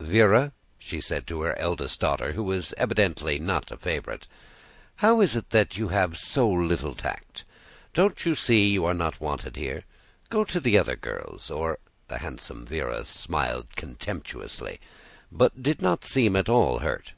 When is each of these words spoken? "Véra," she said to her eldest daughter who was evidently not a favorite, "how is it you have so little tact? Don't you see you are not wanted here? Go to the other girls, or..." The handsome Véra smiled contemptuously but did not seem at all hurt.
"Véra," 0.00 0.50
she 0.76 1.00
said 1.00 1.24
to 1.28 1.42
her 1.42 1.56
eldest 1.56 2.00
daughter 2.00 2.32
who 2.32 2.42
was 2.42 2.74
evidently 2.76 3.38
not 3.38 3.70
a 3.70 3.76
favorite, 3.76 4.26
"how 4.96 5.20
is 5.20 5.36
it 5.36 5.76
you 5.76 5.86
have 5.86 6.18
so 6.18 6.50
little 6.50 6.96
tact? 6.96 7.44
Don't 7.92 8.26
you 8.26 8.34
see 8.34 8.70
you 8.72 8.84
are 8.86 8.92
not 8.92 9.20
wanted 9.20 9.54
here? 9.54 9.84
Go 10.30 10.42
to 10.42 10.58
the 10.58 10.76
other 10.76 10.96
girls, 10.96 11.48
or..." 11.48 11.78
The 12.08 12.18
handsome 12.18 12.66
Véra 12.66 13.06
smiled 13.06 13.68
contemptuously 13.76 14.80
but 15.30 15.62
did 15.62 15.80
not 15.80 16.02
seem 16.04 16.34
at 16.34 16.48
all 16.48 16.80
hurt. 16.80 17.12